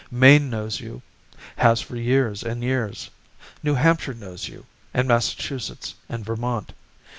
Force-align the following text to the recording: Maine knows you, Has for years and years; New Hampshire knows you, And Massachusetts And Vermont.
Maine 0.09 0.49
knows 0.49 0.79
you, 0.79 1.03
Has 1.57 1.79
for 1.79 1.95
years 1.95 2.41
and 2.41 2.63
years; 2.63 3.11
New 3.61 3.75
Hampshire 3.75 4.15
knows 4.15 4.47
you, 4.47 4.65
And 4.95 5.07
Massachusetts 5.07 5.93
And 6.09 6.25
Vermont. 6.25 6.73